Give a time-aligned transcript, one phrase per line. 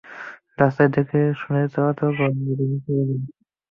[0.59, 3.21] রাস্তায় দেখেশুনে চলাচল করুন, মাথা নিচে রাখুন!